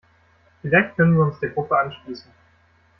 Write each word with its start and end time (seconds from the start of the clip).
Vielleicht 0.63 0.95
können 0.95 1.15
wir 1.15 1.25
uns 1.25 1.39
der 1.41 1.49
Gruppe 1.51 1.77
anschließen. 1.77 2.31